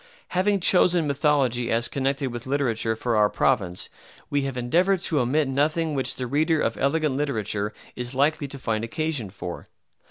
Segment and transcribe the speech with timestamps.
[0.29, 3.87] Having chosen mythology as connected with literature for our province,
[4.31, 8.57] we have endeavored to omit nothing which the reader of elegant literature is likely to
[8.57, 9.69] find occasion for.